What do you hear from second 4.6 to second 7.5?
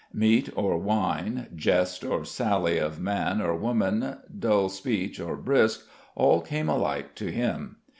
speech or brisk all came alike to